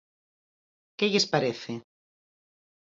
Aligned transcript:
Que 0.97 1.05
lles 1.11 1.29
parece? 1.33 1.73